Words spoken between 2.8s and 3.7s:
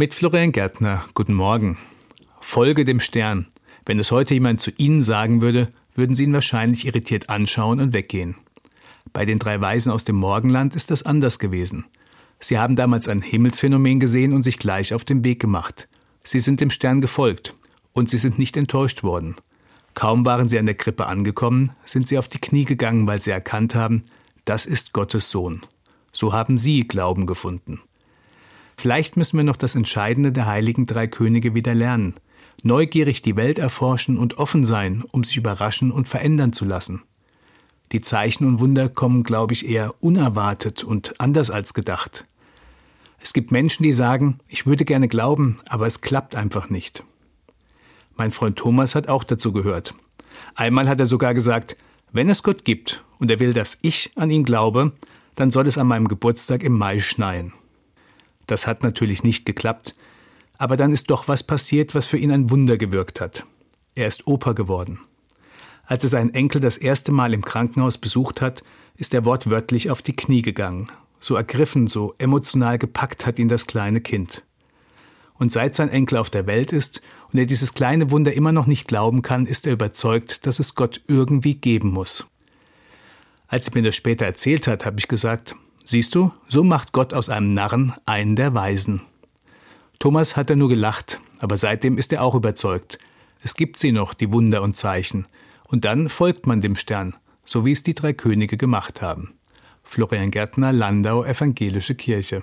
dem Stern.